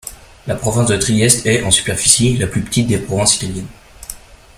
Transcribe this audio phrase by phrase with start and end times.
[0.47, 3.67] La province de Trieste est, en superficie, la plus petite des provinces italiennes.